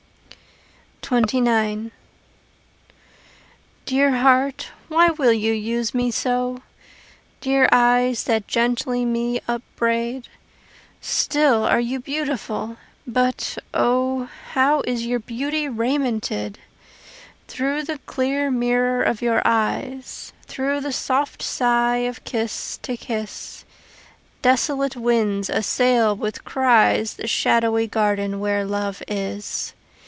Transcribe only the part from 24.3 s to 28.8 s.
Desolate winds assail with cries The shadowy garden where